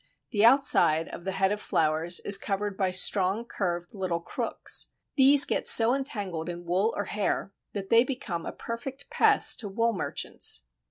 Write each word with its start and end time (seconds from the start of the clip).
The 0.31 0.43
outside 0.43 1.09
of 1.09 1.25
the 1.25 1.31
head 1.33 1.51
of 1.51 1.61
flowers 1.61 2.19
is 2.21 2.39
covered 2.39 2.75
by 2.75 2.89
strong 2.89 3.45
curved 3.45 3.93
little 3.93 4.19
crooks. 4.19 4.87
These 5.15 5.45
get 5.45 5.67
so 5.67 5.93
entangled 5.93 6.49
in 6.49 6.65
wool 6.65 6.91
or 6.97 7.05
hair 7.05 7.53
that 7.73 7.91
they 7.91 8.03
become 8.03 8.43
a 8.47 8.51
perfect 8.51 9.11
pest 9.11 9.59
to 9.59 9.69
wool 9.69 9.93
merchants. 9.93 10.63